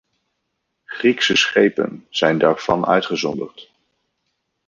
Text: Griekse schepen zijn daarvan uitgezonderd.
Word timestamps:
Griekse 0.85 1.35
schepen 1.37 2.05
zijn 2.09 2.37
daarvan 2.37 2.85
uitgezonderd. 2.85 3.69